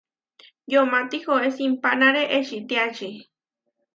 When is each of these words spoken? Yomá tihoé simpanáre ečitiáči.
Yomá 0.71 0.99
tihoé 1.09 1.49
simpanáre 1.57 2.23
ečitiáči. 2.37 3.09